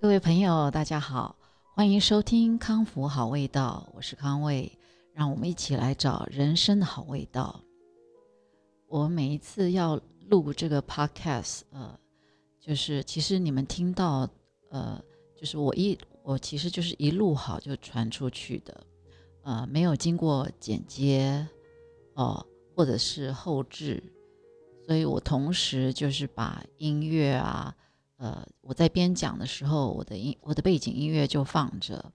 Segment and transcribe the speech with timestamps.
[0.00, 1.34] 各位朋友，大家好，
[1.74, 4.70] 欢迎收听康复好味道，我是康卫，
[5.12, 7.60] 让我们一起来找人生的好味道。
[8.86, 11.98] 我每一次要录这个 podcast，呃，
[12.60, 14.28] 就是其实你们听到，
[14.70, 15.02] 呃，
[15.36, 18.86] 就是我一我其实就是一录好就传出去的，
[19.42, 21.44] 呃，没有经过剪接
[22.14, 22.46] 哦，
[22.76, 24.00] 或者是后置，
[24.86, 27.74] 所以我同时就是把音乐啊。
[28.18, 32.12] 呃，我在边讲的时候，我的音我的背景音乐就放着。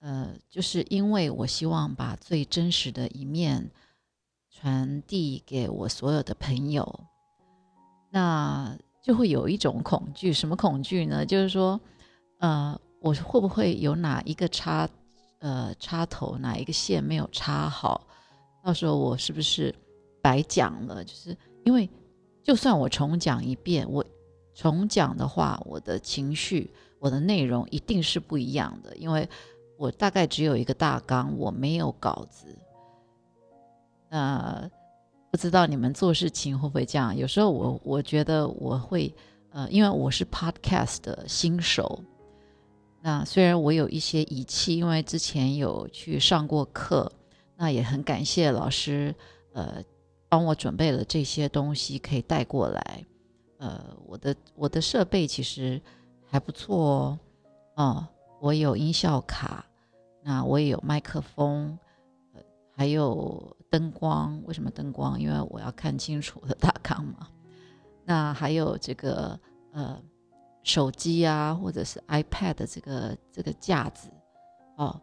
[0.00, 3.70] 呃，就是因为我希望把最真实的一面
[4.50, 7.00] 传递给我所有的朋友，
[8.10, 11.26] 那就会有一种恐惧，什么恐惧呢？
[11.26, 11.78] 就是说，
[12.38, 14.88] 呃，我会不会有哪一个插
[15.40, 18.06] 呃插头哪一个线没有插好？
[18.64, 19.74] 到时候我是不是
[20.22, 21.04] 白讲了？
[21.04, 21.90] 就是因为
[22.42, 24.02] 就算我重讲一遍，我。
[24.58, 29.28] 重讲的话，我的情绪、我的内容一定是不一样的，因为
[29.76, 32.58] 我大概只有一个大纲，我没有稿子。
[34.10, 34.68] 那
[35.30, 37.16] 不知道你们做事情会不会这样？
[37.16, 39.14] 有时候我我觉得我会，
[39.50, 42.02] 呃，因为我是 podcast 的新手。
[43.00, 47.12] 那虽然我有一些仪器，因为之前有去上过课，
[47.56, 49.14] 那也很感谢老师，
[49.52, 49.80] 呃，
[50.28, 53.04] 帮我准备了这些东西可以带过来。
[53.58, 55.80] 呃，我的我的设备其实
[56.24, 57.18] 还不错
[57.74, 58.08] 哦，哦，
[58.40, 59.66] 我有音效卡，
[60.22, 61.76] 那我也有麦克风，
[62.34, 62.40] 呃，
[62.76, 64.40] 还有灯光。
[64.46, 65.20] 为什么灯光？
[65.20, 67.28] 因为我要看清楚的大纲嘛。
[68.04, 69.36] 那还有这个
[69.72, 70.00] 呃
[70.62, 74.08] 手机啊，或者是 iPad 的这个这个架子
[74.76, 75.00] 哦，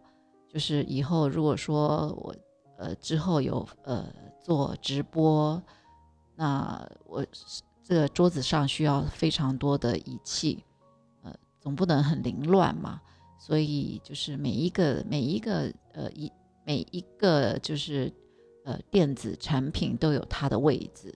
[0.47, 2.33] 就是以后如果说我
[2.77, 4.05] 呃之后有呃
[4.41, 5.61] 做直播，
[6.35, 7.61] 那我是。
[7.87, 10.63] 这个桌子上需要非常多的仪器，
[11.21, 12.99] 呃，总不能很凌乱嘛，
[13.37, 16.31] 所以就是每一个每一个呃一
[16.65, 18.11] 每一个就是
[18.63, 21.13] 呃电子产品都有它的位置，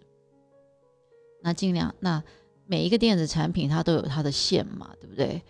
[1.42, 2.24] 那尽量那
[2.68, 5.42] 每一个电子产品它都有它的线嘛，对不对？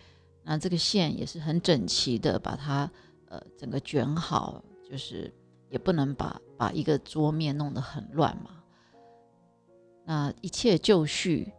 [0.42, 2.90] 那这个线也是很整齐的，把它
[3.28, 5.30] 呃整个卷好，就是
[5.68, 8.59] 也不能把把一个桌面弄得很乱嘛。
[10.04, 11.52] 那一切就绪，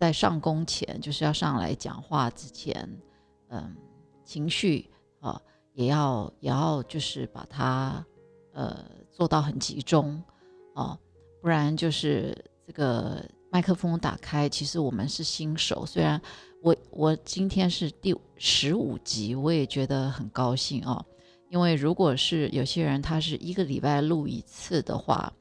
[0.00, 3.00] 在上工前，就是要上来讲话之前，
[3.48, 3.76] 嗯，
[4.24, 4.90] 情绪
[5.20, 5.40] 啊，
[5.74, 8.04] 也要也要就是把它
[8.52, 10.20] 呃做到很集中
[10.74, 10.98] 啊，
[11.40, 12.36] 不然就是
[12.66, 16.20] 这个麦克风打开，其实我们是新手，虽然
[16.60, 21.04] 我我今天是第十五集，我也觉得很高兴啊，
[21.50, 25.32] 因为如果是有些人他是一个礼拜录一次的话。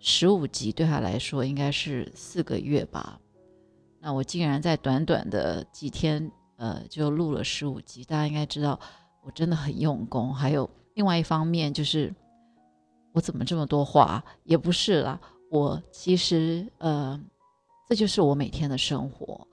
[0.00, 3.20] 十五集对他来说应该是四个月吧，
[4.00, 8.04] 那我竟然在短短的几天，呃，就录了十五集。
[8.04, 8.78] 大家应该知道，
[9.24, 10.32] 我真的很用功。
[10.32, 12.14] 还有另外一方面就是，
[13.12, 14.24] 我怎么这么多话？
[14.44, 15.20] 也不是啦，
[15.50, 17.20] 我其实，呃，
[17.88, 19.46] 这就是我每天的生活。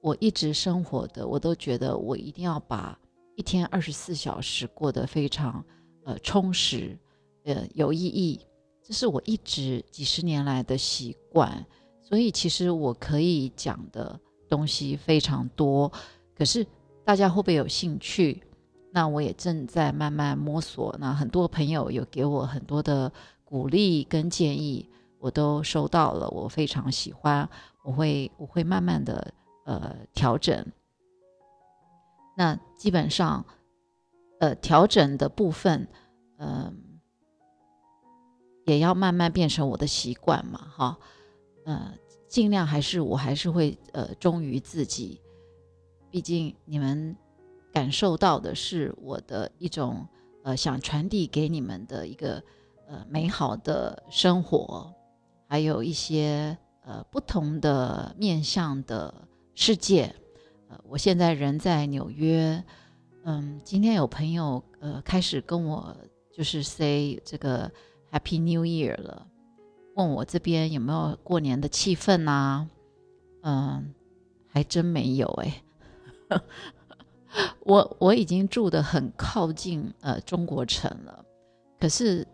[0.00, 2.98] 我一直生活的，我都觉得我一定要把
[3.36, 5.64] 一天二十四小时过得非常，
[6.04, 6.98] 呃，充实，
[7.44, 8.40] 呃，有意义。
[8.84, 11.64] 这是我一直几十年来的习惯，
[12.02, 15.90] 所以其实我可以讲的东西非常多。
[16.36, 16.66] 可是
[17.04, 18.42] 大家会不会有兴趣？
[18.90, 20.94] 那我也正在慢慢摸索。
[20.98, 23.10] 那很多朋友有给我很多的
[23.44, 27.48] 鼓励跟建议，我都收到了，我非常喜欢。
[27.84, 29.32] 我会我会慢慢的
[29.64, 30.66] 呃调整。
[32.36, 33.44] 那基本上
[34.40, 35.86] 呃调整的部分，
[36.38, 36.91] 嗯。
[38.64, 40.98] 也要慢慢变成我的习惯嘛，哈，
[41.64, 41.92] 呃，
[42.28, 45.20] 尽量还是我还是会呃忠于自己，
[46.10, 47.16] 毕竟你们
[47.72, 50.06] 感受到的是我的一种
[50.44, 52.40] 呃想传递给你们的一个
[52.86, 54.94] 呃美好的生活，
[55.48, 59.12] 还有一些呃不同的面向的
[59.56, 60.14] 世界。
[60.68, 62.62] 呃，我现在人在纽约，
[63.24, 65.96] 嗯，今天有朋友呃开始跟我
[66.32, 67.68] 就是 say 这个。
[68.12, 69.26] Happy New Year 了，
[69.94, 72.68] 问我这边有没有过年的气氛呐？
[73.42, 73.94] 嗯，
[74.46, 75.62] 还真没有哎。
[77.64, 81.24] 我我已经住的很靠近呃中国城了，
[81.80, 82.26] 可是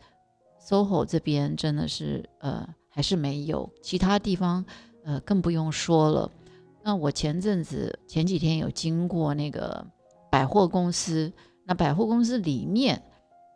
[0.61, 4.65] SOHO 这边真的是呃还是没有，其他地方
[5.05, 6.29] 呃更不用说了。
[6.83, 9.87] 那我前阵子前几天有经过那个
[10.29, 11.33] 百货公司，
[11.65, 13.01] 那百货公司里面。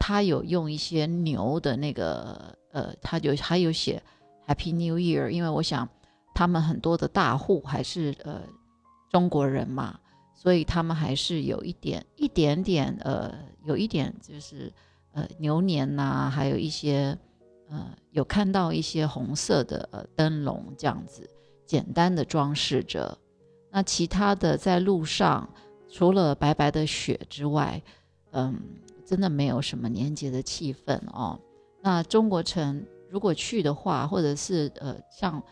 [0.05, 4.03] 他有用一些牛的那个，呃，他就还有写
[4.49, 5.89] Happy New Year，因为我想
[6.35, 8.41] 他们很多的大户还是呃
[9.13, 10.01] 中国人嘛，
[10.35, 13.33] 所以他们还是有一点一点点呃，
[13.65, 14.73] 有一点就是
[15.13, 17.17] 呃牛年呐，还有一些
[17.69, 21.31] 呃有看到一些红色的呃灯笼这样子，
[21.65, 23.17] 简单的装饰着。
[23.71, 25.49] 那其他的在路上，
[25.89, 27.81] 除了白白的雪之外，
[28.33, 28.61] 嗯，
[29.13, 31.39] 真的没有什么年节的气氛哦。
[31.83, 35.43] 那中国城如果去的话，或者是呃，像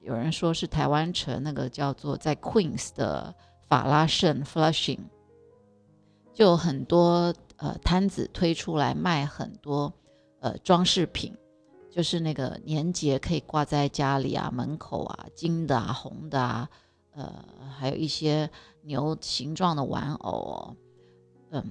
[0.00, 3.34] 有人说是台湾城那个叫做在 Queens 的
[3.70, 4.98] 法拉盛 Flushing，
[6.34, 9.90] 就很多呃摊子推出来卖很多
[10.40, 11.34] 呃装饰品，
[11.90, 16.68] 就是那个年节可以挂在家里啊、门口啊，金的啊、红的啊。
[17.12, 17.32] 呃，
[17.78, 18.50] 还有一些
[18.82, 20.76] 牛形状的玩偶，
[21.48, 21.64] 嗯，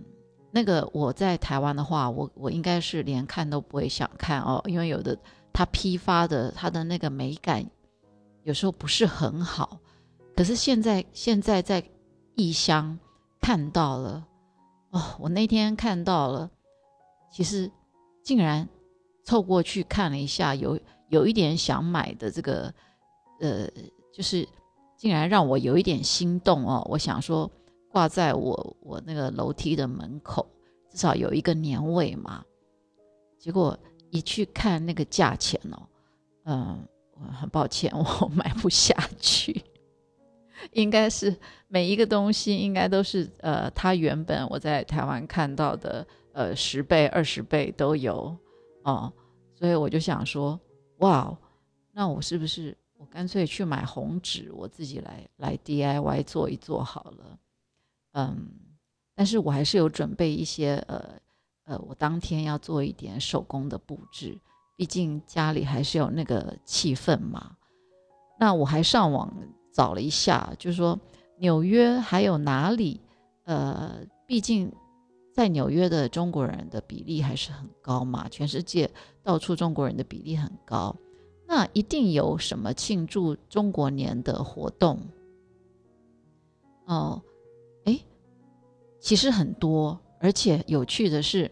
[0.56, 5.20] 那个我在台湾的话，我我应该是连看都不会想看哦，因为有的
[5.52, 7.70] 它批发的它的那个美感
[8.44, 9.78] 有时候不是很好。
[10.34, 11.84] 可是现在现在在
[12.36, 12.98] 异乡
[13.42, 14.26] 看到了
[14.92, 16.50] 哦，我那天看到了，
[17.30, 17.70] 其实
[18.24, 18.66] 竟然
[19.26, 20.80] 凑过去看了一下，有
[21.10, 22.74] 有一点想买的这个，
[23.42, 23.68] 呃，
[24.14, 24.48] 就是。
[24.98, 26.82] 竟然让我有一点心动哦！
[26.90, 27.52] 我想说，
[27.96, 30.46] 挂在我我那个楼梯的门口，
[30.90, 32.44] 至少有一个年味嘛。
[33.40, 33.80] 结果
[34.12, 35.88] 一去看那个价钱哦，
[36.44, 36.86] 嗯，
[37.32, 39.64] 很抱歉， 我买不下去。
[40.74, 41.34] 应该是
[41.70, 48.36] 每一个东西应该都是呃，它原本我在台湾看到的呃十倍、二十倍都有
[48.84, 49.10] 哦，
[49.58, 50.60] 所以我就想说，
[50.98, 51.34] 哇，
[51.94, 52.78] 那我是不是？
[52.98, 57.40] 我干脆去买红纸，我自己来来 DIY 做一做好了。
[58.18, 58.48] 嗯，
[59.14, 61.20] 但是我还是有准备一些呃
[61.66, 64.40] 呃，我当天要做一点手工的布置，
[64.78, 67.58] 毕竟家里还是有那个气氛嘛。
[68.40, 69.34] 那我还上网
[69.74, 70.98] 找了一下，就是说
[71.40, 73.02] 纽约还有哪里？
[73.44, 74.72] 呃，毕竟
[75.34, 78.90] 在纽约的中国人的比例还是很高嘛，全世界
[79.22, 80.96] 到处中国人的比例很高。
[81.46, 85.00] 那一定有什么庆祝中国年的活动
[86.86, 87.22] 哦？
[89.06, 91.52] 其实很多，而且有趣的是，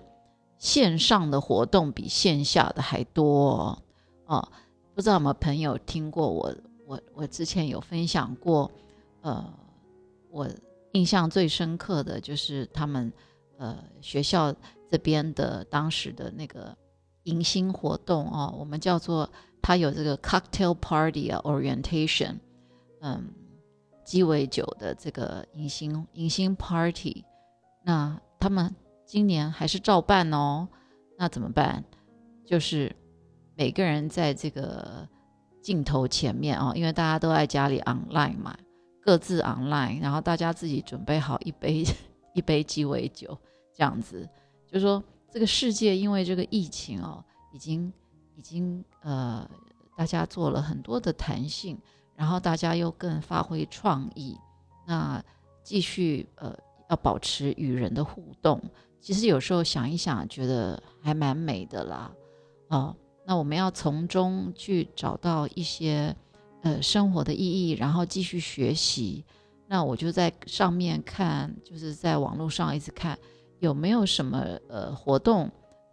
[0.57, 3.77] 线上的活动比线下的还多
[4.25, 4.51] 哦。
[4.95, 6.51] 不知道有没有朋友听过我？
[6.88, 8.71] 我我之前有分享过，
[9.21, 9.53] 呃，
[10.31, 10.50] 我
[10.94, 13.13] 印象最深刻的就是他们
[13.59, 14.51] 呃学校
[14.89, 16.75] 这边的当时的那个
[17.25, 19.29] 迎新活动哦，我们叫做。
[19.61, 22.35] 他有这个 cocktail party 啊，orientation，
[23.00, 23.29] 嗯，
[24.03, 27.23] 鸡尾酒的这个迎新迎新 party，
[27.83, 28.74] 那他们
[29.06, 30.68] 今年还是照办哦。
[31.18, 31.83] 那怎么办？
[32.45, 32.95] 就是
[33.56, 35.07] 每个人在这个
[35.62, 38.57] 镜头前面啊，因为大家都在家里 online 嘛，
[39.01, 41.85] 各自 online，然后大家自己准备好一杯
[42.33, 43.38] 一杯鸡尾酒，
[43.74, 44.27] 这样子，
[44.68, 47.91] 就是说这个世界因为这个疫情哦，已经。
[48.36, 49.47] 已经呃，
[49.95, 51.79] 大家做了很多的弹性，
[52.15, 54.36] 然后大家又更发挥创意，
[54.88, 55.24] 那
[55.63, 56.51] 继续呃
[56.93, 58.61] 要保持与人的互动。
[59.01, 62.11] 其实有时候想一想，觉得还蛮美的啦。
[62.69, 62.95] 哦，
[63.25, 66.15] 那我们要从中去找到一些
[66.61, 69.25] 呃生活的意义，然后继续学习。
[69.67, 73.17] 那我就在上面看，就是在网络上一直看
[73.59, 75.50] 有没有什么呃活动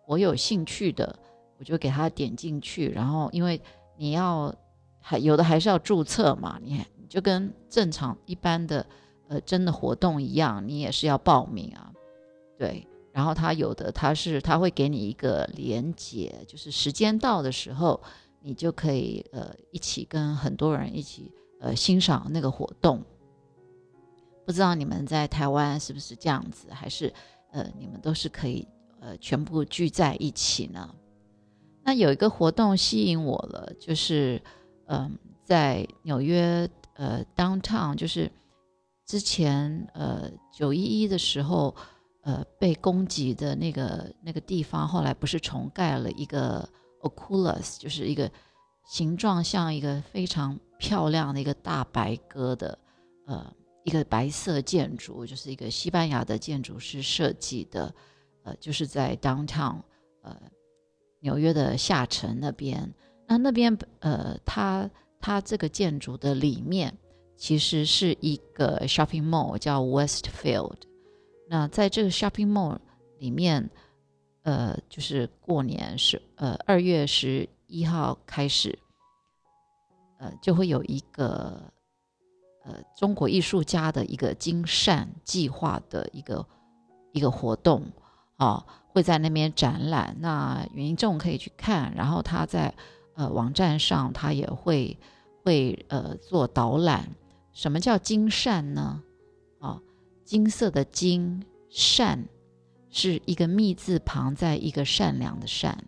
[0.06, 1.18] 我有兴趣的。
[1.58, 3.60] 我就给他点进去，然后因为
[3.98, 4.54] 你要
[4.98, 8.86] 还有的还是要注册嘛，你就跟正常一般的
[9.30, 11.92] 呃真的活动一样，你也是要报名啊，
[12.58, 12.86] 对。
[13.12, 18.00] 然后他有的他是他会给你一个连接，就是时间到的时候，
[18.40, 23.02] 你就可以呃一起跟很多人一起呃欣赏那个活动。
[24.46, 27.12] 不知道你们在台湾是不是这样子，还是
[27.50, 28.66] 呃你们都是可以
[29.00, 30.94] 呃全部聚在一起呢？
[31.82, 34.40] 那有一个活动吸引我了，就是，
[34.86, 38.30] 嗯，在纽约，呃，downtown，就是
[39.10, 41.74] 之前，呃，九一一的时候，
[42.22, 46.68] 呃，被攻击的那个那个地方，后来不是重盖了一个
[47.00, 48.30] Oculus，就是一个
[48.86, 52.78] 形状像一个非常漂亮的一个大白鸽的，
[53.26, 53.52] 呃，
[53.82, 57.92] 一个白色建筑，就是一个西班牙的建筑师设计的，
[58.44, 59.82] 呃，就是在 downtown，
[60.22, 60.40] 呃。
[61.22, 62.94] 纽约的下城那边，
[63.26, 64.88] 那那边呃，它
[65.20, 66.96] 它这个建筑的里面
[67.40, 70.76] 其实是一个 shopping mall，叫 Westfield。
[71.48, 72.78] 那在这个 shopping mall
[73.18, 73.70] 里面，
[74.42, 78.78] 呃，就是过年是呃二月十一号开始，
[80.18, 81.62] 呃，就会有一个
[82.62, 86.46] 呃中国艺术家的一个金善计划的一个
[87.12, 87.90] 一个活动
[88.36, 92.74] 啊，会在那边展览，那民众可以去看，然后他在
[93.14, 94.94] 呃网站上他也会
[95.42, 97.08] 会呃做导览。
[97.52, 99.02] 什么叫金扇呢？
[99.58, 99.82] 哦，
[100.24, 102.24] 金色的金扇
[102.90, 105.84] 是一个密字旁，在一个善良的善。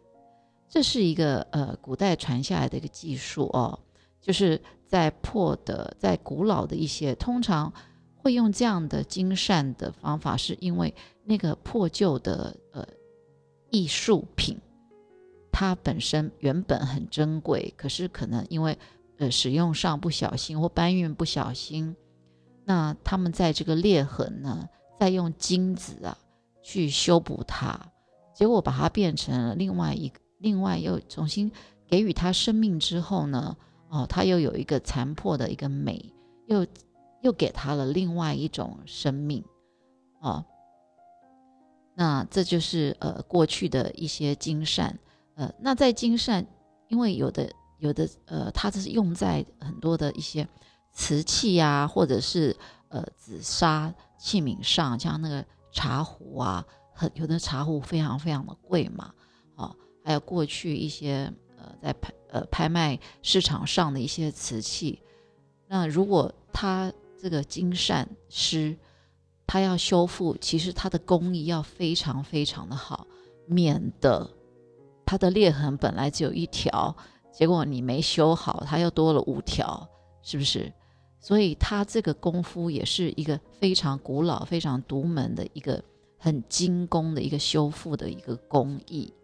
[0.69, 3.78] 这是一个呃古代传下来的一个技术哦，
[4.21, 7.73] 就是在破的、在古老的一些，通常
[8.16, 12.87] 会用这样的金扇的方法，是因为那个破旧的呃
[13.71, 14.59] 艺术品，
[15.50, 18.78] 它本身原本很珍贵，可是可能因为
[19.23, 21.95] 呃使用上不小心或搬运不小心，
[22.64, 26.19] 那他们在这个裂痕呢，再用金子啊
[26.61, 27.79] 去修补它，
[28.35, 30.21] 结果把它变成了另外一个。
[30.38, 31.49] 另外又重新
[31.87, 33.57] 给予他生命之后呢，
[33.88, 36.12] 哦，他又有一个残破的一个美，
[36.49, 36.67] 又
[37.21, 39.45] 又给他了另外一种生命，
[40.21, 40.45] 哦，
[41.95, 44.99] 那这就是呃过去的一些金善，
[45.37, 46.45] 呃，那在金善，
[46.88, 47.49] 因为有的
[47.83, 50.47] 有的呃，它这是用在很多的一些
[50.93, 52.57] 瓷器呀，或者是
[52.89, 59.12] 呃紫砂器皿上，像那个茶壶啊，很有的茶壶非常非常的贵嘛，
[59.57, 59.77] 哦。
[60.05, 65.03] 还有过去一些呃在拍呃拍卖市场上的一些瓷器，
[65.67, 68.77] 那如果他这个金善师，
[69.45, 73.09] 他要修复，其实他的工艺要非常非常的好，
[73.47, 74.31] 免得
[75.05, 76.97] 它的裂痕本来只有一条，
[77.33, 79.89] 结果你没修好，它又多了五条，
[80.23, 80.73] 是不是？
[81.19, 85.83] 所以他这个功夫也是一个非常古老、非常独门的一个
[86.19, 89.15] 很精工的一个修复的一个工艺。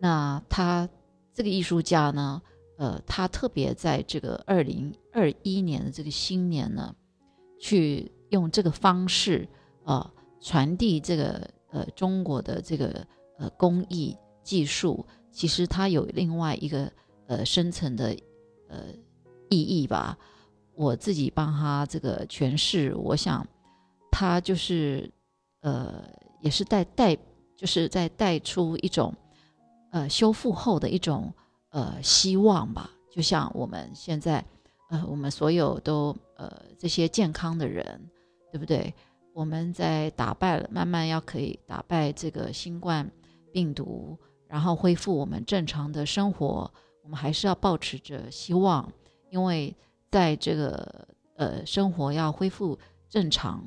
[0.00, 0.88] 那他
[1.32, 2.42] 这个艺术家呢，
[2.76, 6.92] 呃，他特别在这个二零二一年的这个新年呢，
[7.60, 9.48] 去用这个方式
[9.84, 13.06] 啊传递这个呃中国的这个
[13.38, 16.90] 呃工艺技术，其实他有另外一个
[17.28, 18.16] 呃深层的
[18.68, 18.86] 呃
[19.48, 20.18] 意义吧。
[20.74, 23.46] 我自己帮他这个诠释，我想
[24.10, 25.08] 他就是
[25.60, 26.04] 呃
[26.40, 27.16] 也是带带
[27.56, 29.14] 就是在带出一种。
[29.90, 31.32] 呃，修复后的一种
[31.70, 34.44] 呃希望吧，就像我们现在，
[34.90, 37.98] 呃，我们所有都呃这些健康的人，
[38.52, 38.92] 对不对？
[39.32, 43.10] 我们在打败了，慢慢要可以打败这个新冠
[43.50, 44.14] 病毒，
[44.46, 46.70] 然后恢复我们正常的生活，
[47.08, 48.92] 我们还是要保持着希望，
[49.30, 49.74] 因为
[50.10, 53.64] 在这个呃生活要恢复正常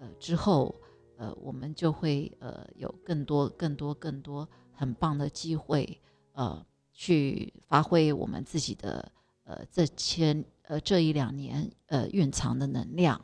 [0.00, 0.74] 呃之后，
[1.16, 4.48] 呃，我们就会呃有更多、更多、更多。
[4.72, 6.00] 很棒的机会，
[6.32, 9.12] 呃，去发挥我们自己的
[9.44, 13.20] 呃这千呃这一两年呃蕴藏的能量。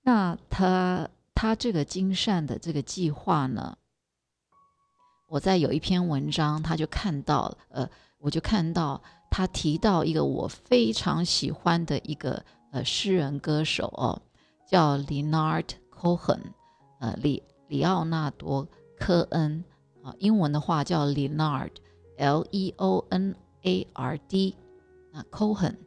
[0.00, 3.76] 那他他这个金善的这个计划呢，
[5.28, 7.86] 我在有一篇文章，他就看到呃，
[8.20, 14.20] 我就看到他提到一个我非常喜欢的一个呃诗人歌手哦，
[14.66, 16.40] 叫 Leonard Cohen，
[17.00, 18.66] 呃里里奥纳多
[18.98, 19.64] 科恩
[20.02, 20.14] 啊。
[20.18, 21.76] 英文的话叫 Leonard，L-E-O-N-A-R-D，
[25.12, 25.86] 啊，Cohen，C-O-H-E-N，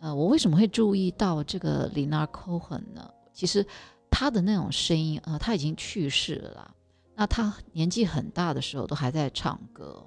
[0.00, 3.10] 呃，我为什么会注意到这个 Leonard Cohen 呢？
[3.32, 3.64] 其实
[4.10, 6.74] 他的那种声音，呃，他已经去世了。
[7.14, 10.04] 那他年纪很大的时候都还在唱歌，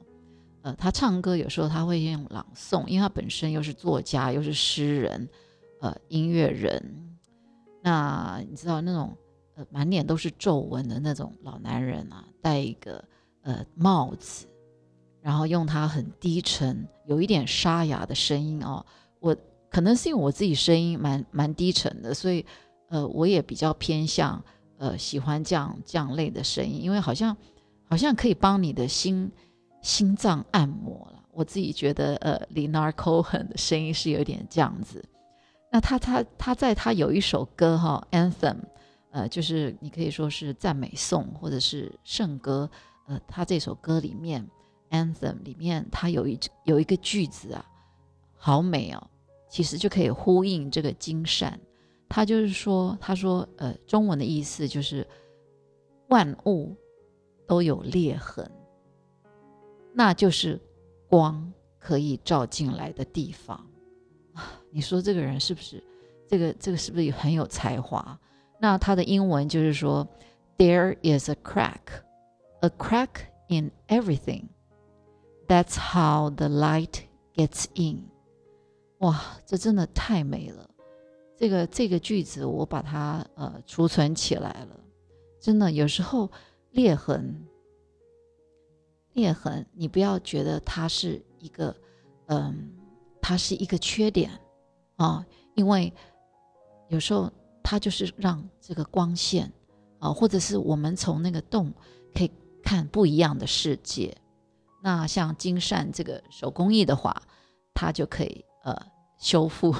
[0.61, 5.29] 呃，他唱歌有时候他会用朗诵，因为他本身又是作家，又是诗人，
[5.81, 6.81] 呃，音乐人。
[7.81, 9.15] 那你知道那种？
[9.55, 13.03] 呃，满脸都是皱纹的那种老男人啊，戴一个
[13.41, 14.45] 呃帽子，
[15.19, 18.85] 然后用他很低沉、有一点沙哑的声音哦。
[19.19, 19.35] 我
[19.71, 22.45] 可能是因为我自己声音蛮蛮低沉的，所以
[22.89, 24.39] 呃，我也比较偏向
[24.77, 27.35] 呃喜欢这样这样类的声音，因为好像
[27.89, 29.31] 好像可以帮你的心
[29.81, 31.23] 心脏按摩了。
[31.31, 35.03] 我自己觉得呃 lena Cohen 的声音是有点这样子。
[35.71, 38.57] 那他他他在他有一首歌哈，Anthem。
[39.09, 42.69] 呃，就是你可以说是赞美颂或者是圣歌，
[43.07, 44.47] 呃，他这首歌里面
[44.91, 47.65] ，anthem 里面，他有一有一个句子啊，
[48.35, 49.07] 好美哦，
[49.49, 51.59] 其实就可以呼应这个金善，
[52.09, 55.05] 他就是说，他说，呃，中文的意思就是
[56.07, 56.75] 万物
[57.45, 58.49] 都有裂痕，
[59.93, 60.59] 那就是
[61.09, 63.57] 光可以照进来的地方
[64.33, 64.59] 啊。
[64.71, 65.83] 你说这个人是不是？
[66.27, 68.19] 这个这个是不是很有才华？
[68.59, 70.07] 那他的英文就是说
[70.57, 72.01] ，There is a crack,
[72.61, 74.47] a crack in everything.
[75.47, 78.09] That's how the light gets in.
[78.97, 80.69] 哇，这真的太美了！
[81.37, 84.79] 这个这个句子我把它呃储存起来了。
[85.39, 86.29] 真的，有时候
[86.71, 87.45] 裂痕，
[89.13, 91.73] 裂痕，你不要觉得它是一个，
[92.25, 92.73] 嗯，
[93.21, 94.31] 它是一个缺点
[94.95, 95.25] 啊，
[95.55, 95.93] 因为
[96.89, 97.31] 有时候
[97.63, 99.51] 它就是让这个光线
[99.99, 101.71] 啊，或者是我们从那个洞
[102.15, 102.31] 可以
[102.63, 104.17] 看不一样的世界。
[104.81, 107.21] 那像金善这个手工艺的话，
[107.73, 108.43] 它就可以。
[108.63, 108.75] 呃，
[109.17, 109.73] 修复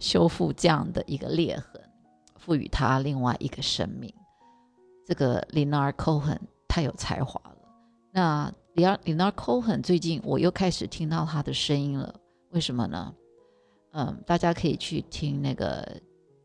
[0.00, 1.80] 修复这样的一个裂痕，
[2.36, 4.12] 赋予它另外一个生命。
[5.06, 7.56] 这个 Linar Cohen 太有才华了。
[8.12, 12.14] 那 Lina Cohen 最近我又开始听到他的声音了，
[12.50, 13.14] 为什么呢？
[13.92, 16.00] 嗯，大家可以去听那个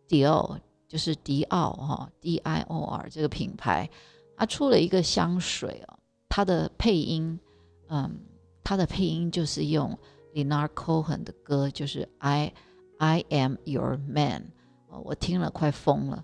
[0.08, 0.58] 迪奥，
[0.88, 3.90] 就是迪奥哈 D I O R 这个品牌，
[4.38, 7.40] 他出了一个香水哦，它的配音，
[7.90, 8.20] 嗯，
[8.64, 9.98] 它的配音就是用。
[10.34, 12.54] Linar Cohen 的歌就是 I
[13.02, 14.52] I Am Your Man，
[15.04, 16.24] 我听了快疯了。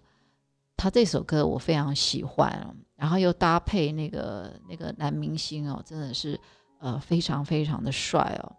[0.75, 6.39] 他这首歌我非常喜欢，然后又搭配那个那个男明星哦，真的是
[6.77, 8.55] 呃非常非常的帅哦。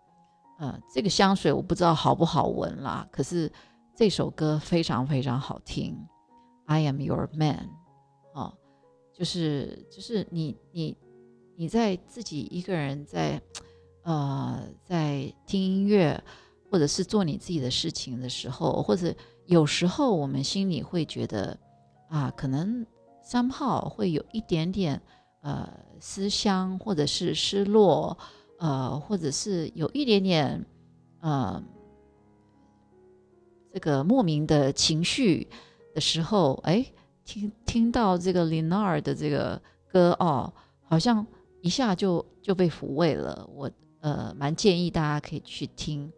[0.58, 3.48] 呃，这个香水我不知道好不好闻啦，可是
[3.94, 5.96] 这首歌非常非常好听。
[6.66, 7.70] I Am Your Man，
[8.34, 8.52] 哦，
[9.14, 10.96] 就是就是你你
[11.54, 13.40] 你在自己一个人在。
[14.02, 16.18] 呃，在听音乐，
[16.70, 19.14] 或者是做你自己的事情的时候，或者
[19.46, 21.58] 有时候我们心里会觉得，
[22.08, 22.87] 啊，可能
[23.22, 25.00] 三号会有一点点
[25.40, 28.16] 呃思乡，或者是失落，
[28.58, 30.66] 呃，或者是有一点点
[31.20, 31.62] 呃
[33.72, 35.48] 这个莫名的情绪
[35.94, 36.84] 的时候，哎，
[37.25, 39.60] 听听到这个 Linar 的这个
[39.90, 41.26] 歌哦，好像
[41.62, 43.70] 一下就就被抚慰了，我。
[44.00, 46.12] 呃，蛮建议大家可以去听。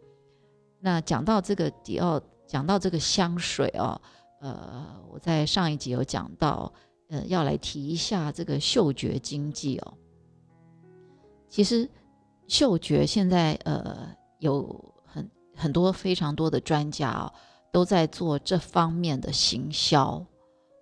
[0.81, 4.01] 那讲到这个迪奥，讲到这个香水哦，
[4.41, 6.73] 呃，我在上一集有讲到，
[7.09, 9.93] 呃，要来提一下这个嗅觉经济哦。
[11.47, 11.89] 其实
[12.47, 17.31] 嗅觉现在呃有很很多非常多的专家哦，
[17.71, 20.25] 都在做这方面的行销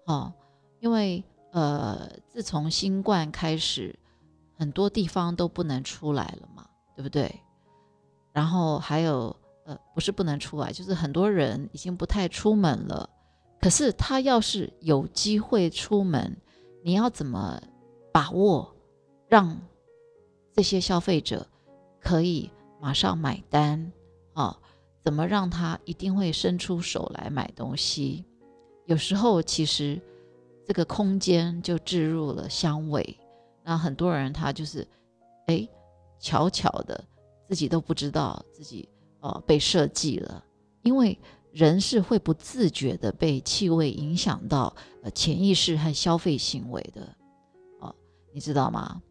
[0.06, 0.34] 哦，
[0.80, 3.98] 因为呃自从新冠开始，
[4.58, 6.66] 很多地方都不能出来了嘛。
[6.96, 7.34] 对不对？
[8.34, 9.34] 然后还有，
[9.70, 13.08] 呃，不是不能出来，就是很多人已经不太出门了。
[13.62, 16.36] 可是他要是有机会出门，
[16.84, 17.62] 你要怎么
[18.12, 18.76] 把握，
[19.28, 19.62] 让
[20.54, 21.46] 这些消费者
[22.02, 22.50] 可以
[22.82, 23.92] 马上买单
[24.34, 24.58] 啊？
[25.02, 28.26] 怎么让他一定会伸出手来买东西？
[28.88, 30.02] 有时候其实
[30.66, 33.20] 这个空间就置入了香味，
[33.64, 34.88] 那很多人他就是，
[35.46, 35.70] 哎。
[36.22, 37.02] 悄悄的，
[37.48, 40.44] 自己都不知道自己呃被设计了，
[40.82, 41.18] 因为
[41.52, 47.16] 人是会不自觉的被气味影响到呃潜意识和消费行为的，
[47.80, 47.94] 哦，
[48.34, 49.02] 你知道吗？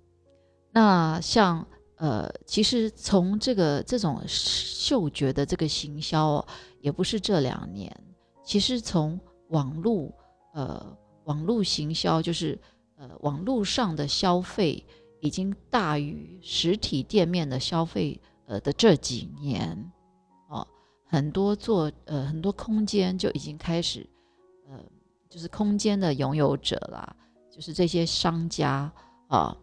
[0.70, 1.66] 那像
[1.96, 6.46] 呃，其实从这个这种嗅觉的这个行销，哦
[6.80, 7.94] 也不是这两年，
[8.44, 9.18] 其实从
[9.48, 10.12] 网络
[10.54, 12.58] 呃网络行销，就是
[12.96, 14.84] 呃网络上的消费。
[15.20, 19.76] 已经大于实体店面的消费，呃的这几年，
[20.48, 20.66] 哦，
[21.04, 24.06] 很多做呃很多空间就已经开始，
[24.68, 24.78] 呃，
[25.28, 27.14] 就是空间的拥有者啦，
[27.50, 28.92] 就是这些商家
[29.28, 29.56] 啊，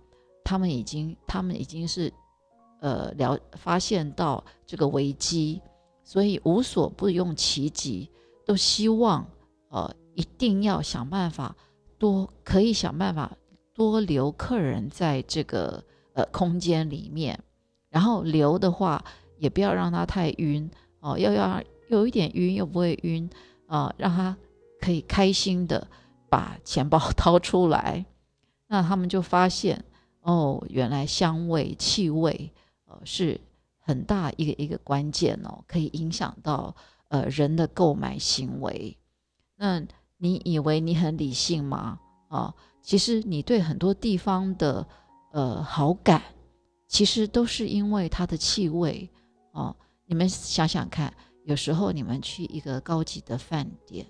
[0.43, 2.11] 他们已经他们已经是
[2.79, 5.61] 呃了发现到这个危机，
[6.03, 8.09] 所以无所不用其极，
[8.45, 9.27] 都希望
[9.69, 11.55] 呃一定要想办法
[11.97, 13.35] 多可以想办法。
[13.77, 17.37] 多留客人在这个呃空间里面，
[17.89, 19.03] 然后留的话
[19.37, 20.69] 也不要让他太晕
[20.99, 23.29] 哦，要要有一点晕又不会晕
[23.67, 24.35] 啊，让他
[24.79, 25.87] 可以开心的
[26.29, 28.05] 把钱包掏出来。
[28.67, 29.83] 那他们就发现
[30.21, 32.51] 哦，原来香味、气味
[32.85, 33.39] 呃是
[33.79, 36.75] 很大一个一个关键哦，可以影响到
[37.09, 38.97] 呃人的购买行为。
[39.57, 39.81] 那
[40.17, 41.99] 你以为你很理性吗？
[42.29, 42.53] 啊？
[42.81, 44.87] 其实你对很多地方的
[45.31, 46.21] 呃好感，
[46.87, 49.09] 其实都是因为它的气味
[49.55, 49.75] 哦。
[50.05, 51.11] 你们想想看，
[51.45, 54.05] 有时候你们去一个高级的饭店，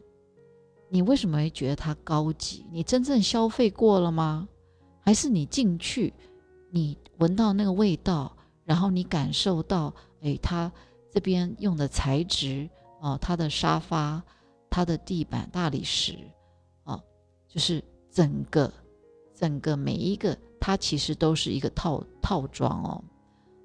[0.90, 2.66] 你为什么会觉得它高级？
[2.70, 4.48] 你真正消费过了吗？
[5.00, 6.14] 还是你进去，
[6.70, 10.70] 你闻到那个味道，然后你感受到，哎，它
[11.10, 14.22] 这边用的材质哦，它的沙发、
[14.70, 16.18] 它的地板、大理石
[16.84, 17.02] 哦，
[17.48, 17.82] 就是。
[18.16, 18.72] 整个，
[19.34, 23.04] 整个每一个，它其实都是一个套套装哦，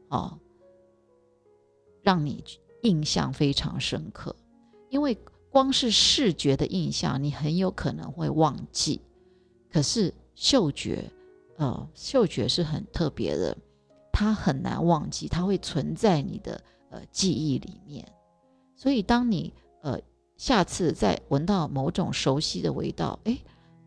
[0.09, 0.39] 哦，
[2.03, 2.43] 让你
[2.83, 4.35] 印象非常深刻，
[4.89, 5.17] 因为
[5.51, 9.01] 光是视觉的印象，你很有可能会忘记。
[9.71, 11.11] 可是嗅觉，
[11.59, 13.57] 呃，嗅觉是很特别的，
[14.13, 18.07] 它很难忘记，它会存在你的呃记忆里面。
[18.75, 20.01] 所以当你呃
[20.37, 23.39] 下次再闻到某种熟悉的味道，诶，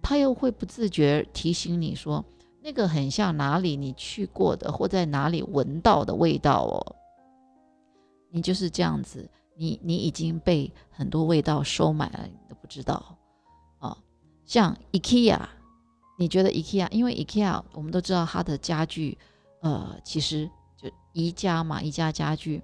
[0.02, 2.24] 它又会不自觉提醒你说，
[2.62, 6.96] 那个很像哪里你去过的或在哪里闻到的味道哦。
[8.34, 13.18] 你就是这样子，你你已经被很多味道收买了，你都不知道
[13.78, 13.96] 啊。
[14.46, 15.40] 像 IKEA。
[16.16, 19.18] 你觉得 IKEA，因为 IKEA 我们都知道它的家具，
[19.62, 22.62] 呃，其实就宜家嘛，宜家家具，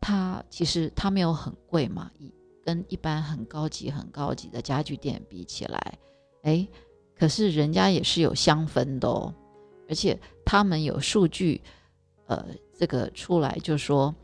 [0.00, 2.32] 它其实它没有很贵嘛，一
[2.64, 5.98] 跟一般很高级很高级的家具店比起来，
[6.42, 6.66] 哎，
[7.18, 9.34] 可是人家也是有香氛的哦，
[9.88, 11.60] 而且他们有数据，
[12.26, 14.14] 呃，这个出来就说，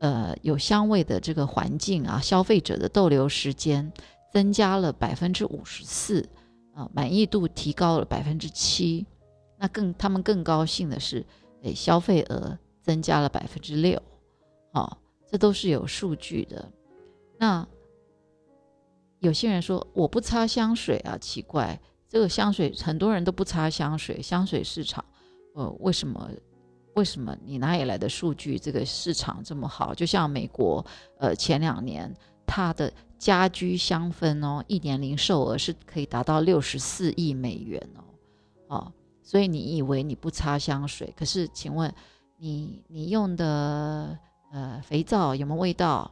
[0.00, 3.92] 呃，有香味的这个环境啊，消费者的逗留时间
[4.32, 6.28] 增加了百分之五十四。
[6.76, 9.06] 啊，满意度提高了百分之七，
[9.56, 11.24] 那更他们更高兴的是，
[11.62, 13.98] 诶，消费额增加了百分之六，
[14.72, 16.70] 啊，这都是有数据的。
[17.38, 17.66] 那
[19.20, 21.80] 有些人说我不擦香水啊，奇怪，
[22.10, 25.02] 这个香水很多人都不擦香水，香水市场，
[25.54, 26.30] 呃，为什么？
[26.96, 28.58] 为什么你哪里来的数据？
[28.58, 29.94] 这个市场这么好？
[29.94, 30.84] 就像美国，
[31.18, 32.14] 呃，前两年
[32.46, 32.92] 它的。
[33.18, 38.04] 家居香氛哦，一年零售额是可以达到六十四亿美元哦，
[38.68, 41.90] 哦，所以你以为你不擦香水，可是请问
[42.36, 44.18] 你你用的
[44.52, 46.10] 呃肥皂有没有味道？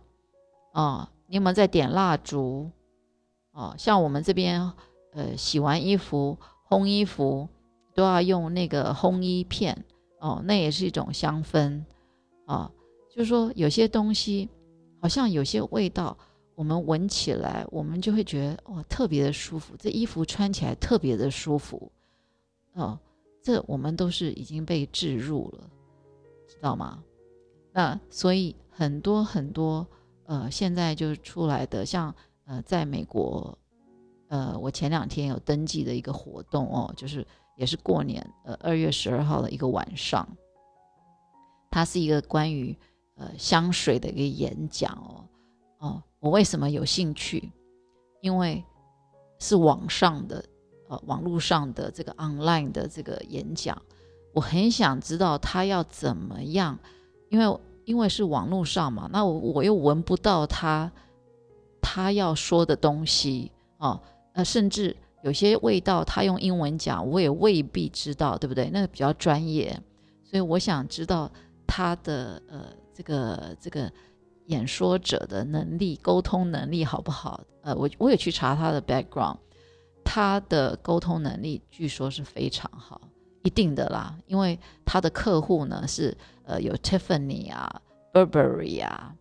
[0.73, 2.71] 哦，你有没有在点蜡烛？
[3.53, 4.73] 哦，像我们这边
[5.13, 6.39] 呃洗完衣服
[6.71, 7.47] 烘衣服
[7.95, 9.85] 都要用那个烘衣片
[10.25, 11.85] 哦，那也是一种香氛
[12.47, 12.71] 啊，
[13.11, 14.49] 就是说有些东西
[15.03, 16.17] 好像有些味道。
[16.57, 19.75] 我们闻起来，我们就会觉得哇，特别的舒服。
[19.77, 21.91] 这衣服穿起来特别的舒服，
[22.75, 22.97] 哦，
[23.43, 25.69] 这我们都是已经被置入了，
[26.47, 27.03] 知道吗？
[27.73, 29.85] 那所以很多很多
[30.27, 33.59] 呃，现在就出来的，像呃，在美国，
[34.29, 40.27] 呃，我前两天有登记的一个活动哦，就是也是过年，呃，二月十二号的一个晚上，
[41.71, 42.77] 它是一个关于
[43.17, 45.25] 呃香水的一个演讲哦，
[45.79, 46.03] 哦。
[46.21, 47.53] 我为什么有兴趣？
[48.23, 48.65] 因为
[49.39, 50.43] 是网上的，
[50.89, 53.81] 呃，网络上的这个 online 的这个演讲，
[54.33, 56.79] 我很想知道他要怎么样，
[57.29, 60.91] 因为因为是网络上嘛，那我我又闻不到他
[61.83, 64.01] 他要说的东西啊，
[64.33, 68.71] 呃，甚至有些味道他用英文讲，我也未必知道，对不对？
[68.71, 69.77] 那个比较专业，
[70.23, 71.29] 所以我想知道
[71.67, 73.91] 他的呃这个这个。
[74.49, 77.41] 演说者的能力、沟通能力好不好？
[77.63, 79.39] 呃，我我也去查他的 background，
[80.05, 83.01] 他的沟通能力据说是非常好，
[83.43, 87.81] 一定的啦，因为他的客户呢是呃有 Tiffany 啊、
[88.13, 89.15] Burberry 啊，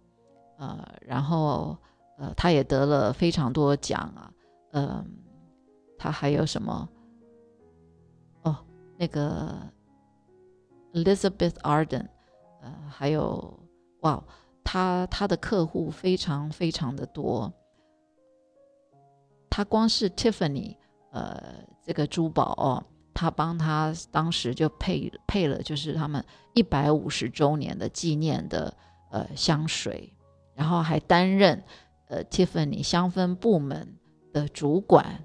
[0.58, 1.78] 呃，然后
[2.18, 4.30] 呃他也得了非常多奖啊，
[4.74, 5.06] 嗯，
[6.04, 6.90] 他还有什么？
[8.42, 8.58] 哦，
[8.98, 9.56] 那个
[10.92, 12.08] Elizabeth Arden，
[12.62, 13.58] 呃，还有
[14.02, 14.22] 哇。
[14.66, 17.52] 他他的客户非常非常的多，
[19.50, 20.78] 他光是 Tiffany，
[21.12, 28.76] 呃，这个珠宝哦，他帮他当时就配配了，就是他们一百五十周年的纪念的
[29.12, 30.16] 呃香水，
[30.56, 31.64] 然后还担任
[32.08, 34.00] 呃 Tiffany 香氛部门
[34.32, 35.24] 的主管，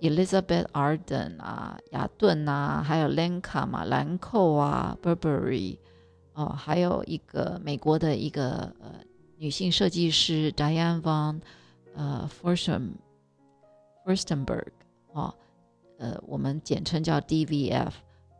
[0.00, 5.78] ，Elizabeth Arden 啊，雅顿啊，还有 Lanca 嘛，兰蔻啊，Burberry。
[6.34, 8.92] 哦，还有一个美国的一个呃
[9.38, 11.40] 女性设计师 Diane von
[11.94, 12.90] 呃 Fursten
[14.04, 14.66] Furstenberg
[15.12, 15.34] 哦，
[15.96, 17.90] 呃我们简称叫 DVF，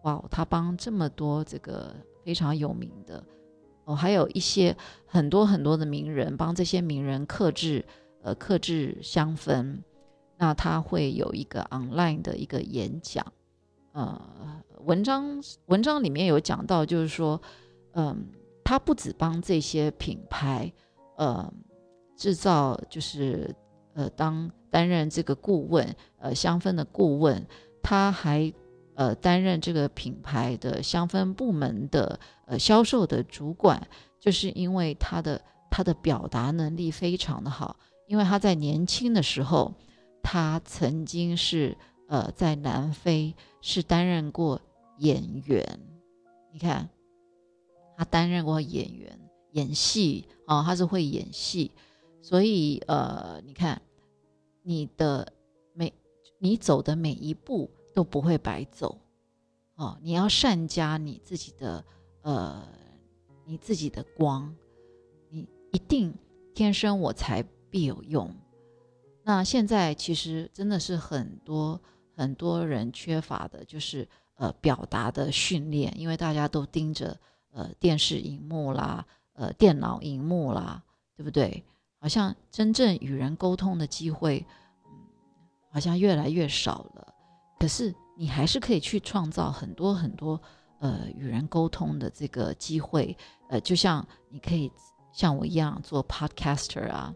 [0.03, 3.25] 哇，她帮这么多这个非常有名的
[3.87, 7.83] 哦，还有一些很多很多的名人帮这些名人克制
[8.23, 9.79] 呃克制香氛，
[10.37, 13.25] 那他会有一个 online 的一个演讲，
[13.93, 14.21] 呃
[14.85, 17.41] 文章文章里面有讲到就是说。
[17.99, 18.27] 嗯，
[18.63, 20.71] 他不止帮这些品牌，
[21.17, 21.51] 呃，
[22.15, 23.57] 制造就是
[23.95, 27.43] 呃当担任这个顾问，呃香氛的顾问，
[27.83, 28.53] 他还
[28.93, 33.81] 呃担任这个品牌的香氛部门的呃销售的主管，
[34.21, 39.73] 就是因为他的他的表达能力非常的好，因为他在年轻的时候，
[40.29, 44.61] 他曾经是呃在南非是担任过
[44.99, 45.81] 演员，
[46.53, 46.89] 你看。
[47.99, 49.19] 他担任过演员，
[49.53, 51.71] 演戏啊，他是会演戏，
[52.21, 53.81] 所以呃，你看
[54.63, 55.33] 你的
[55.73, 55.91] 每
[56.39, 58.99] 你走的每一步都不会白走
[59.77, 61.83] 哦，你要善加你自己的
[62.21, 62.69] 呃
[63.47, 64.55] 你自己的光，
[65.31, 66.13] 你一定
[66.55, 68.31] 天生我材必有用。
[69.29, 71.81] 那现在其实真的是很多
[72.15, 77.19] 很多人缺乏的，就是呃表达的训练，因为大家都盯着
[77.51, 80.81] 呃电视荧幕啦，呃电脑荧幕啦，
[81.17, 81.65] 对不对？
[81.99, 84.47] 好像真正与人沟通的机会，
[84.85, 84.93] 嗯，
[85.73, 87.13] 好像越来越少了。
[87.59, 90.41] 可是你还是可以去创造很多很多
[90.79, 93.17] 呃与人沟通的这个机会，
[93.49, 94.71] 呃，就像你可以
[95.13, 97.13] 像我一样做 podcaster 啊，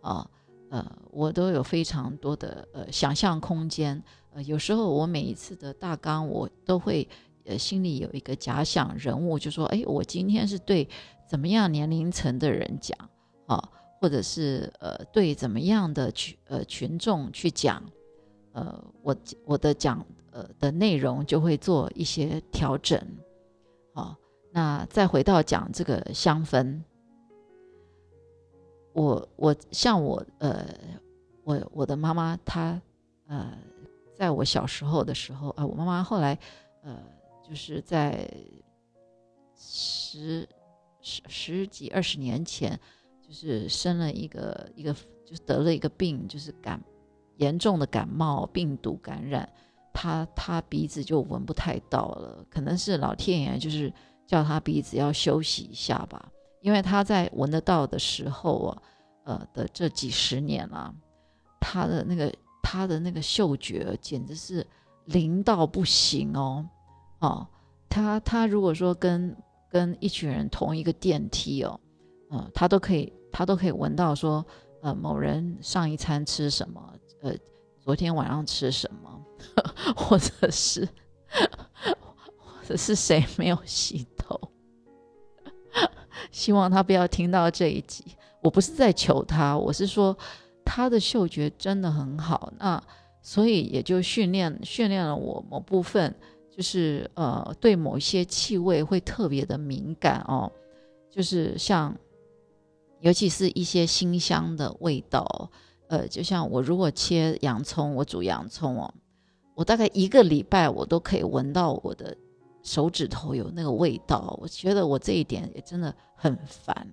[0.00, 0.10] 啊。
[0.10, 0.30] 呃，
[0.70, 4.02] 呃我都有非常多的呃想象空间。
[4.32, 7.06] 呃，有时候我每一次的大纲，我都会
[7.44, 10.88] 呃心里有一个假想人物，就说，哎，我今天是对
[11.28, 12.96] 怎么样年龄层的人讲
[13.46, 13.68] 啊，
[14.00, 17.82] 或者是呃对怎么样的群呃群众去讲，
[18.52, 22.96] 呃，我我的讲呃的内容就会做一些调整。
[23.92, 24.16] 好，
[24.52, 26.80] 那再回到讲这个香氛。
[28.92, 30.66] 我我像我呃，
[31.44, 32.80] 我我的妈妈她
[33.26, 33.56] 呃，
[34.16, 36.38] 在我小时候的时候啊，我妈妈后来
[36.82, 36.98] 呃，
[37.48, 38.28] 就是在
[39.56, 40.48] 十
[41.00, 42.78] 十十几二十年前，
[43.26, 44.92] 就是生了一个一个，
[45.24, 46.82] 就是得了一个病，就是感
[47.36, 49.48] 严重的感冒病毒感染，
[49.92, 53.92] 她她鼻子就闻不太到了，可能是老天爷就是
[54.26, 56.30] 叫她鼻子要休息一下吧。
[56.60, 58.82] 因为他在闻得到的时候啊，
[59.24, 60.94] 呃的这几十年啊，
[61.60, 64.66] 他的那个他的那个嗅觉简直是
[65.06, 66.66] 灵到不行哦，
[67.20, 67.46] 哦，
[67.88, 69.36] 他他如果说跟
[69.70, 71.80] 跟一群人同一个电梯哦，
[72.30, 74.44] 嗯，他都可以他都可以闻到说，
[74.82, 77.34] 呃，某人上一餐吃什么，呃，
[77.80, 79.24] 昨天晚上吃什么，
[79.96, 80.86] 或者是
[82.38, 84.06] 或者是谁没有洗。
[86.40, 88.02] 希望他不要听到这一集。
[88.40, 90.16] 我不是在求他，我是说
[90.64, 92.50] 他的嗅觉真的很好。
[92.58, 92.82] 那
[93.20, 96.14] 所以也就训练训练了我某部分，
[96.50, 100.50] 就是呃对某一些气味会特别的敏感哦。
[101.10, 101.94] 就是像
[103.00, 105.50] 尤其是一些辛香的味道，
[105.88, 108.94] 呃，就像我如果切洋葱，我煮洋葱哦，
[109.54, 112.16] 我大概一个礼拜我都可以闻到我的。
[112.62, 116.86] 手指头有那个味道，我觉得我这一点也真的很烦，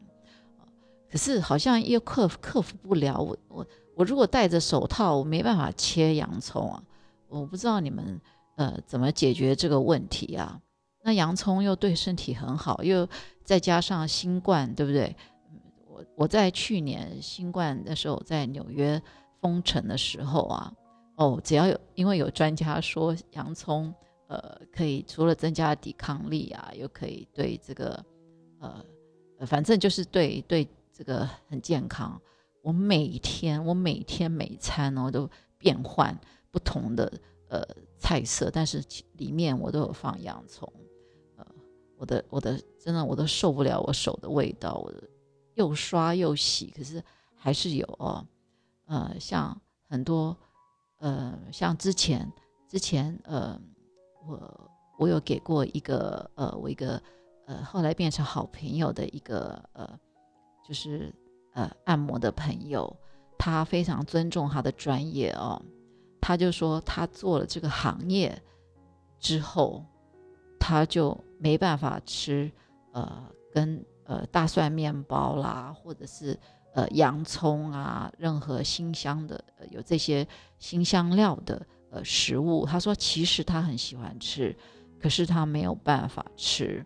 [1.12, 3.20] 可是好像又克服克服不了。
[3.20, 6.82] 我我我如果戴着手套，我没办法切洋葱啊。
[7.28, 8.20] 我不知道你们
[8.56, 10.60] 呃怎么解决这个问题啊？
[11.04, 13.08] 那洋葱又对身体很好，又
[13.44, 15.16] 再加上新冠，对不对？
[15.86, 19.02] 我我在去年新冠的时候在纽约
[19.42, 20.72] 封城的时候啊，
[21.16, 23.94] 哦，只要有因为有专家说洋葱。
[24.28, 28.06] 呃，可以除了增加抵抗力啊，又可以对这个，
[28.60, 28.86] 呃，
[29.46, 32.22] 反正就是对对这个很健康。
[32.62, 36.14] 我每天我每天每餐哦都变换
[36.52, 37.10] 不同的
[37.48, 37.66] 呃
[37.98, 40.70] 菜色，但是里面我都有放洋葱。
[41.38, 41.48] 呃，
[41.96, 44.94] 我的我的真的我都受不了我手的味道，我
[45.56, 47.02] 又刷又洗，可是
[47.34, 48.28] 还是有哦。
[48.88, 50.36] 呃，像很多
[50.98, 52.30] 呃，像之前
[52.68, 53.58] 之前呃。
[54.28, 57.02] 我我有给过一个呃，我一个
[57.46, 59.88] 呃，后来变成好朋友的一个呃，
[60.68, 61.14] 就是
[61.54, 62.94] 呃按摩的朋友，
[63.38, 65.62] 他非常尊重他的专业哦，
[66.20, 68.42] 他就说他做了这个行业
[69.20, 69.86] 之后，
[70.60, 72.52] 他就没办法吃
[72.92, 76.38] 呃跟呃大蒜面包啦，或者是
[76.74, 80.28] 呃洋葱啊，任何新香的有这些
[80.60, 81.66] 新香料的。
[82.04, 84.56] 食物，他说其实他很喜欢吃，
[85.00, 86.86] 可是他没有办法吃，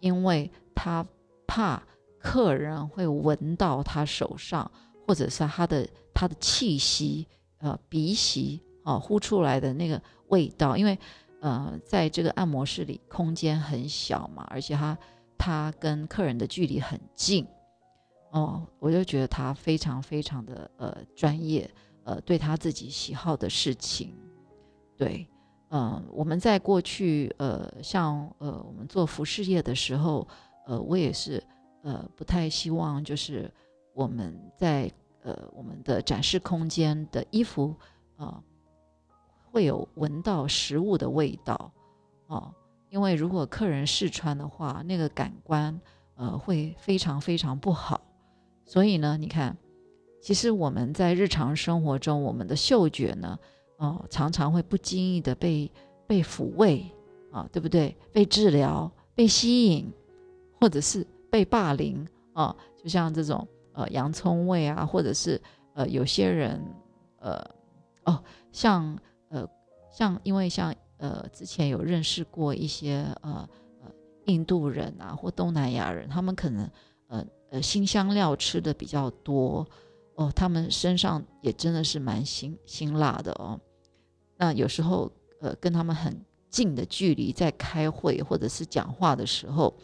[0.00, 1.06] 因为他
[1.46, 1.82] 怕
[2.18, 4.70] 客人会闻到他手上，
[5.06, 7.26] 或者是他的他的气息，
[7.58, 10.98] 呃，鼻息啊，呼出来的那个味道，因为
[11.40, 14.98] 呃，在这个按摩室里空间很小嘛，而且他
[15.38, 17.46] 他跟客人的距离很近，
[18.30, 21.70] 哦，我就觉得他非常非常的呃专业，
[22.04, 24.12] 呃，对他自己喜好的事情。
[24.98, 25.26] 对，
[25.70, 30.26] 嗯，我们在过去，呃，像呃，我们做服饰业的时候，
[30.66, 31.42] 呃，我也是，
[31.82, 33.48] 呃，不太希望就是
[33.94, 34.90] 我们在
[35.22, 37.74] 呃我们的展示空间的衣服，
[38.16, 38.42] 啊，
[39.52, 41.72] 会有闻到食物的味道，
[42.26, 42.52] 哦，
[42.90, 45.80] 因为如果客人试穿的话，那个感官，
[46.16, 48.00] 呃会非常非常不好。
[48.64, 49.56] 所以呢，你看，
[50.20, 53.38] 其实我们在日常生活中，我们的嗅觉呢，
[53.78, 55.68] 哦，常常会不经意的被
[56.06, 56.84] 被抚慰
[57.32, 57.96] 啊，对不对？
[58.12, 59.92] 被治疗、被吸引，
[60.60, 65.40] 或者是被霸凌啊，就像这种呃洋葱味啊，或者是
[65.74, 66.62] 呃有些人
[67.18, 67.42] 呃
[68.04, 68.98] 哦，像
[69.30, 69.44] 呃
[69.90, 73.48] 像因为像呃之前有认识过一些呃
[73.82, 73.90] 呃
[74.26, 76.70] 印度人啊或东南亚人，他们可能
[77.08, 77.26] 呃。
[77.50, 79.66] 呃，辛香料吃的比较多
[80.16, 83.58] 哦，他们身上也真的是蛮辛辛辣的哦。
[84.38, 85.10] 那有时候
[85.42, 89.74] 呃，跟他们很近的距离在开会或者是讲话的时候，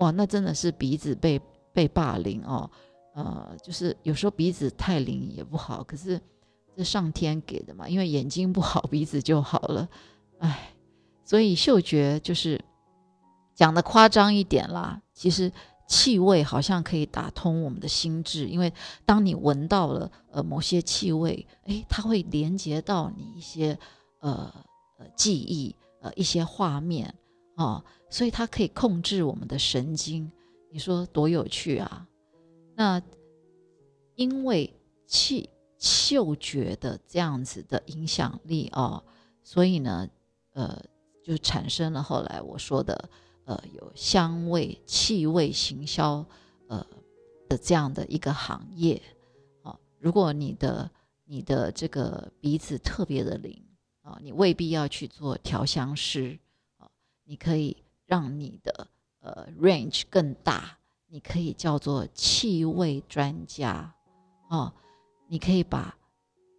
[0.00, 1.40] 哇，那真的是鼻子被
[1.72, 2.70] 被霸凌哦。
[3.14, 6.20] 呃，就是有时候鼻子太灵也不好，可是
[6.76, 9.88] 这上天给的嘛，因为眼睛不好， 鼻子就好了。
[10.40, 10.74] 哎，
[11.24, 12.60] 所以嗅觉就是
[13.54, 15.50] 讲的夸张一点啦，其实。
[15.92, 18.72] 气味好像可以打通我们的心智，因为
[19.04, 23.76] 当你闻到了呃某些气味，诶，它会连接到你一些
[24.20, 24.52] 呃
[24.98, 27.14] 呃记忆呃一些画面
[27.56, 30.30] 啊，所以它可以控制我们的神经。
[30.70, 32.06] 你说多有趣啊？
[32.74, 33.02] 那
[34.14, 34.72] 因为
[35.06, 39.02] 气嗅觉的这样子的影响力啊，
[39.42, 40.08] 所以呢，
[40.52, 40.80] 呃，
[41.22, 43.10] 就产生了后来我说的。
[43.46, 46.24] 呃，有香味、气味行销，
[46.68, 46.86] 呃
[47.48, 49.02] 的这样的一个行业，
[49.62, 50.88] 啊，如果你的
[51.24, 53.60] 你的这个鼻子特别的灵
[54.10, 56.38] 啊，你未必要去做调香师
[56.78, 56.90] 啊，
[57.24, 58.88] 你可以让你的
[59.20, 63.94] 呃 range 更大，你可以叫做气味专家
[64.48, 64.74] 啊，
[65.28, 65.96] 你可以把，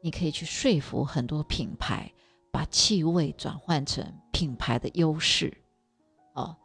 [0.01, 2.11] 你可以去说服很多品牌，
[2.51, 5.57] 把气味转换成品牌的优势，
[6.33, 6.57] 啊。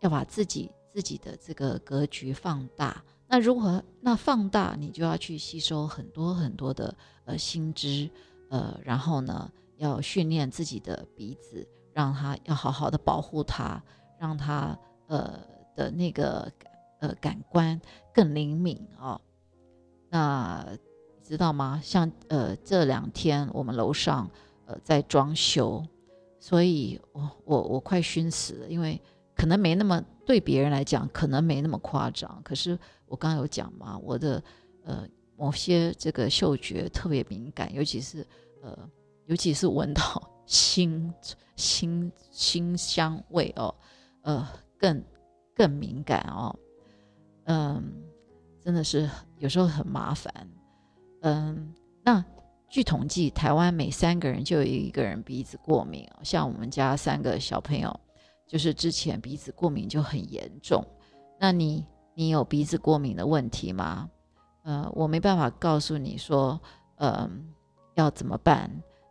[0.00, 3.82] 要把自己自己的这个格局放大，那如何？
[4.00, 6.94] 那放大你就要去吸收很多很多的
[7.24, 8.08] 呃新知，
[8.48, 13.82] 呃，然后呢，要训练自己的鼻子，让它要好好的保护它，
[14.18, 15.40] 让它呃
[15.74, 16.50] 的那个
[17.00, 17.80] 呃感官
[18.14, 19.20] 更灵敏哦。
[20.08, 20.66] 那
[21.22, 21.80] 知道吗？
[21.82, 24.30] 像呃这两天我们楼上
[24.66, 25.84] 呃在装修，
[26.38, 29.00] 所以我我我快熏死了，因为。
[29.38, 32.40] 可能没那么对别人来讲，可能没那么夸张。
[32.42, 32.70] 可是
[33.04, 34.42] 我刚刚有讲嘛，我的
[34.82, 38.26] 呃某些这个嗅觉特别敏感，尤其是
[38.62, 38.76] 呃
[39.26, 40.02] 尤其是闻到
[40.46, 41.12] 新
[41.56, 43.74] 新新香味哦，
[44.22, 45.02] 呃更
[45.54, 46.54] 更敏感哦，
[47.44, 47.82] 嗯，
[48.60, 50.32] 真的是有时候很麻烦。
[51.22, 51.72] 嗯，
[52.02, 52.24] 那
[52.68, 58.00] 据统计，台湾每三个人就有一个人鼻子过敏像我们家三个小朋友。
[58.48, 60.80] 就是之前鼻子过敏就很严重，
[61.36, 64.08] 那你你有鼻子过敏的问题吗？
[64.66, 66.60] 呃，我没办法告诉你说，
[66.96, 67.30] 呃，
[67.94, 68.68] 要怎么办。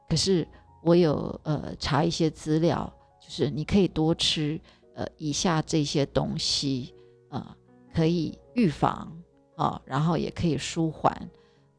[0.09, 0.45] 可是
[0.83, 2.91] 我有呃查一些资料，
[3.21, 4.59] 就是你可以多吃
[4.93, 6.93] 呃以下这些东西
[7.29, 7.55] 啊，
[7.93, 9.09] 可以预防
[9.55, 11.11] 啊，然后也可以舒缓。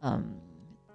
[0.01, 0.25] 嗯，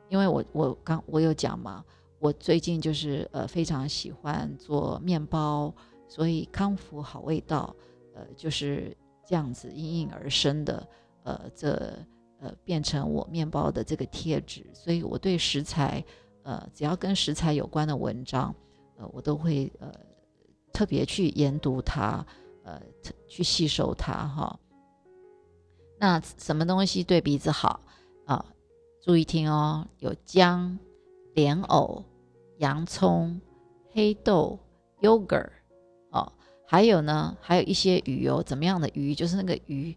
[0.10, 1.86] 因为我我刚我有讲嘛，
[2.18, 5.72] 我最近就是呃非常喜欢做面包。
[6.08, 7.74] 所以康福好味道，
[8.16, 8.94] 呃，就是
[9.26, 10.86] 这样子应运而生的，
[11.24, 11.72] 呃，这
[12.42, 14.70] 呃变成我面包的这个贴纸。
[14.74, 16.04] 所以我对食材，
[16.44, 18.54] 呃，只要跟食材有关的文章，
[18.98, 19.90] 呃，我都会呃
[20.74, 22.26] 特别去研读它，
[22.64, 22.82] 呃，
[23.30, 24.60] 去吸收它哈。
[26.00, 27.80] 那什么东西对鼻子好
[28.26, 28.44] 啊？
[29.04, 30.78] 注意听哦，有姜、
[31.36, 32.04] 莲藕、
[32.58, 33.40] 洋葱、
[33.92, 34.60] 黑豆、
[35.00, 35.50] yogurt。
[36.12, 36.32] 哦，
[36.66, 39.14] 还有呢，还有一些鱼哦，怎么样的鱼？
[39.16, 39.96] 就是那个鱼，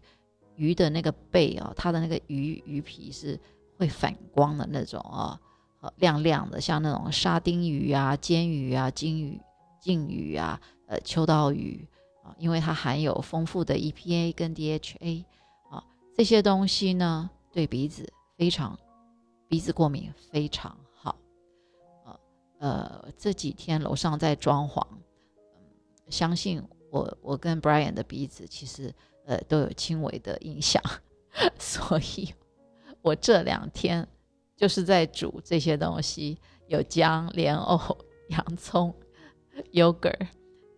[0.55, 3.39] 鱼的那个背啊，它的那个鱼鱼皮是
[3.77, 5.39] 会反光的那种啊，
[5.97, 9.39] 亮亮的，像那种沙丁鱼啊、煎鱼啊、金鱼、
[9.79, 11.87] 金鱼啊、呃秋刀鱼
[12.23, 15.25] 啊，因为它含有丰富的 EPA 跟 DHA
[15.69, 15.83] 啊，
[16.15, 18.77] 这些东西呢，对鼻子非常，
[19.47, 21.15] 鼻子过敏非常好。
[22.03, 22.19] 呃
[22.59, 24.81] 呃，这几天楼上在装潢。
[26.07, 28.93] 相信我，我跟 Brian 的鼻子其实
[29.25, 30.81] 呃都有轻微的影响，
[31.59, 32.33] 所以
[33.01, 34.07] 我这两天
[34.55, 37.97] 就是在煮这些东西，有姜、莲藕、
[38.29, 38.93] 洋葱、
[39.71, 40.27] yogurt，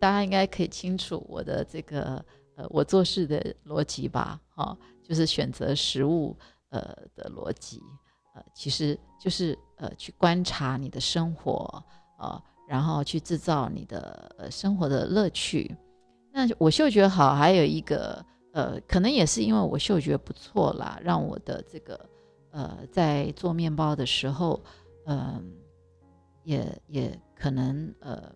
[0.00, 2.24] 大家应该可以清楚我的这个
[2.56, 4.40] 呃我做事的逻辑吧？
[4.54, 6.36] 哈，就是选择食物
[6.70, 6.80] 呃
[7.14, 7.80] 的逻辑，
[8.34, 11.84] 呃，其实就是呃去观察你的生活
[12.18, 12.42] 啊。
[12.68, 15.74] 然后去制造你的呃生活的乐趣。
[16.30, 18.22] 那我嗅觉好，还有一个
[18.58, 22.10] 呃，可能也是因为我嗅觉不错啦，让我的这个
[22.50, 24.60] 呃，在做面包的时候，
[25.06, 25.48] 嗯，
[26.42, 28.32] 也也可能呃，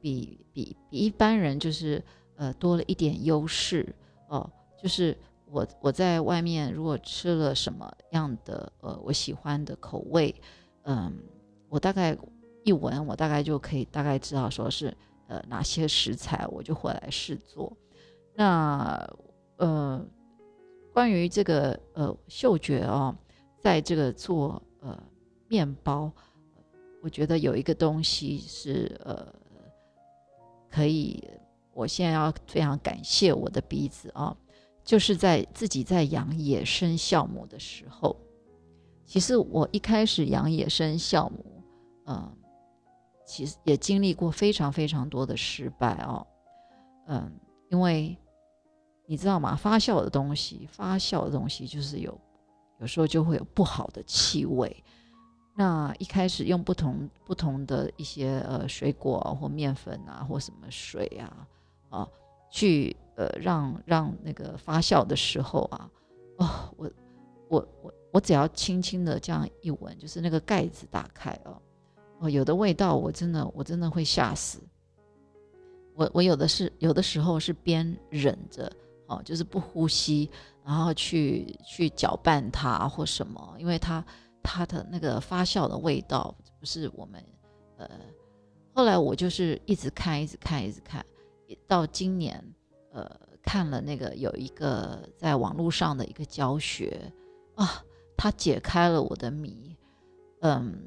[0.00, 2.02] 比比比一般人就是
[2.34, 3.94] 呃多了一点优势
[4.26, 4.50] 哦。
[4.76, 10.34] 就是我我在外面如果吃了什么样的呃我喜欢的口味，
[10.82, 11.16] 嗯，
[11.68, 12.18] 我大概
[12.64, 14.92] 一闻，我大概就可以大概知道说是
[15.28, 17.72] 呃哪些食材，我就回来试做。
[18.34, 18.98] 那
[19.58, 20.04] 呃，
[20.92, 23.14] 关于这个呃嗅觉哦，
[23.60, 24.96] 在这个做呃
[25.48, 26.12] 面包，
[27.02, 29.26] 我觉得有一个东西是呃
[30.70, 31.28] 可以，
[31.72, 34.36] 我现在要非常感谢我的鼻子啊，
[34.84, 38.16] 就是在自己在养野生酵母的时候，
[39.04, 41.64] 其实我一开始养野生酵母，
[42.06, 42.32] 嗯，
[43.26, 46.24] 其实也经历过非常非常多的失败哦，
[47.08, 47.32] 嗯，
[47.70, 48.16] 因为。
[49.10, 49.56] 你知道吗？
[49.56, 52.16] 发酵的东西，发酵的东西就是有，
[52.78, 54.84] 有时候就会有不好的气味。
[55.56, 61.48] 那一开始用不同不同的一些呃水果或面粉啊，或什么水啊，
[61.88, 62.08] 啊，
[62.50, 65.90] 去呃让让那个发酵的时候啊，
[66.36, 66.90] 哦，我
[67.48, 71.56] 我我我只要轻轻的这样一闻，就是那个盖子打开哦，
[72.18, 74.60] 哦，有的味道我真的我真的会吓死。
[75.94, 78.70] 我我有的是有的时候是边忍着。
[79.08, 80.30] 哦，就是不呼吸，
[80.62, 84.04] 然后去去搅拌它或什么，因为它
[84.42, 87.24] 它的那个发酵的味道不是我们
[87.78, 87.88] 呃。
[88.74, 91.04] 后来我就是一直看，一直看，一直看，
[91.66, 92.40] 到今年
[92.92, 93.10] 呃
[93.42, 97.10] 看了那个有一个在网络上的一个教学
[97.56, 97.82] 啊，
[98.14, 99.74] 他解开了我的谜。
[100.42, 100.78] 嗯，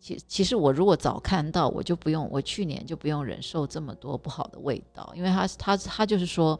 [0.00, 6.58] 其其实我如果早看到，我就不用，我去年就不用忍受这么多不好的味道，因为他他他就是说。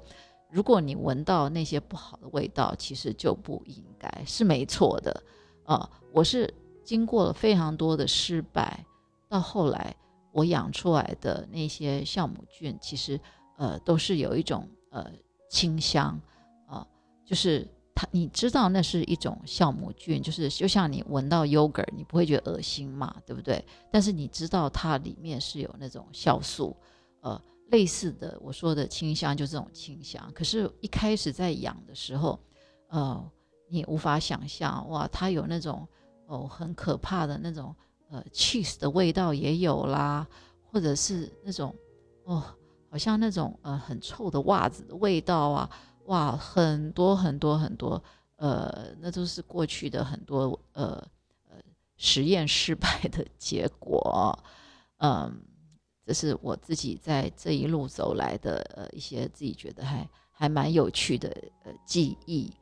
[0.52, 5.22] 如果你闻到那些不好的味道，其实就不应该是没错的，
[5.64, 6.52] 啊，我是
[6.84, 8.84] 经过了非常多的失败，
[9.30, 9.96] 到后来
[10.30, 13.18] 我养出来的那些酵母菌，其实
[13.56, 15.10] 呃都是有一种呃
[15.48, 16.20] 清香，
[16.66, 16.86] 啊，
[17.24, 23.64] 就是它你知道那是一种酵母菌，就是就像你闻到 yogurt，你不会觉得恶心嘛，对不对？
[23.90, 26.76] 但是你知道它里面是有那种酵素，
[27.22, 27.40] 呃。
[27.70, 30.30] 类似的，我说的清香就这种清香。
[30.34, 32.38] 可是，一开始在养的时候，
[32.88, 33.30] 呃，
[33.68, 35.88] 你无法想象，哇，它有那种
[36.26, 37.74] 哦很可怕的那种
[38.10, 40.26] 呃 cheese 的味道也有啦，
[40.70, 41.74] 或者是那种
[42.24, 42.44] 哦，
[42.90, 45.70] 好像那种呃很臭的袜子的味道啊，
[46.04, 48.02] 哇，很多很多很多，
[48.36, 51.02] 呃，那都是过去的很多呃
[51.48, 51.56] 呃
[51.96, 54.38] 实验失败的结果，
[54.98, 55.42] 嗯。
[56.04, 61.28] 这是我自己在这一路走来的呃一些自己觉得还还蛮有趣的
[61.64, 62.52] 呃记忆，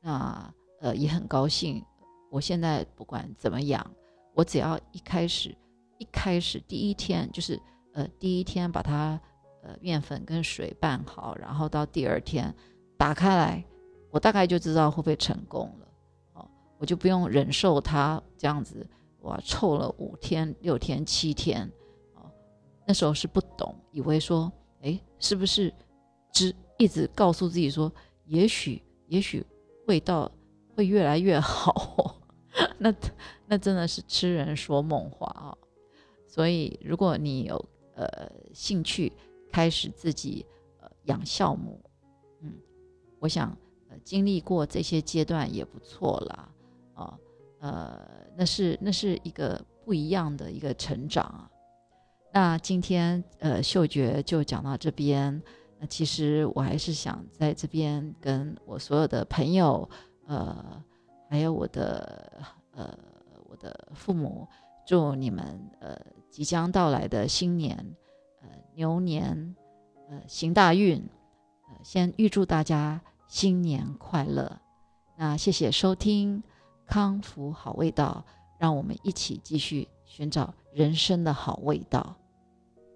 [0.00, 1.84] 那呃也很高兴。
[2.30, 3.88] 我现在不管怎么养，
[4.34, 5.56] 我只要一开始
[5.98, 7.60] 一开始第一天就是
[7.92, 9.20] 呃第一天把它
[9.62, 12.52] 呃面粉跟水拌好，然后到第二天
[12.96, 13.64] 打开来，
[14.10, 15.88] 我大概就知道会不会成功了。
[16.32, 18.84] 哦，我就不用忍受它这样子
[19.20, 21.70] 哇臭了五天六天七天。
[22.86, 24.50] 那时候是不懂，以为说，
[24.82, 25.72] 哎，是不是，
[26.32, 27.92] 只一直告诉自己说，
[28.24, 29.44] 也许，也许
[29.86, 30.30] 味道
[30.74, 32.16] 会越来越好。
[32.78, 32.92] 那
[33.46, 35.56] 那真的是痴人说梦话啊！
[36.26, 37.64] 所以，如果你有
[37.94, 38.06] 呃
[38.52, 39.12] 兴趣
[39.52, 40.44] 开始自己
[40.80, 41.80] 呃养酵母，
[42.40, 42.54] 嗯，
[43.18, 43.56] 我想
[43.88, 46.48] 呃经历过这些阶段也不错啦，
[46.94, 47.18] 啊，
[47.60, 51.49] 呃，那是那是一个不一样的一个成长啊。
[52.32, 55.42] 那今天呃，嗅觉就讲到这边。
[55.78, 59.88] 那其实我还是想在这边跟我所有的朋友，
[60.26, 60.82] 呃，
[61.28, 62.96] 还有我的呃
[63.48, 64.46] 我的父母，
[64.86, 65.98] 祝你们呃
[66.30, 67.76] 即将到来的新年，
[68.42, 69.56] 呃牛年，
[70.08, 71.02] 呃行大运。
[71.68, 74.60] 呃，先预祝大家新年快乐。
[75.16, 76.42] 那谢谢收听
[76.86, 78.24] 康福好味道，
[78.58, 82.16] 让我们一起继续寻找人生的好味道。